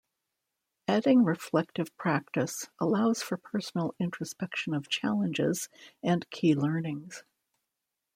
[0.87, 5.69] Adding reflective practice, allows for personal introspection of challenges
[6.01, 7.23] and key learnings.